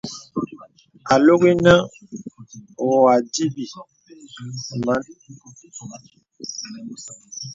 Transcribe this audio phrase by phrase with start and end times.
[1.13, 1.73] Ālok inə
[2.87, 3.65] və ódǐbī
[4.85, 5.01] mān.